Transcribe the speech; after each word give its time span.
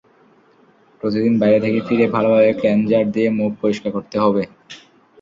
প্রতিদিন 1.01 1.33
বাইরে 1.41 1.59
থেকে 1.65 1.79
ফিরে 1.87 2.05
ভালোভাবে 2.15 2.51
ক্লেনজার 2.59 3.05
দিয়ে 3.13 3.29
মুখ 3.37 3.51
পরিষ্কার 3.61 3.89
করতে 3.93 4.17
হবে। 4.23 4.43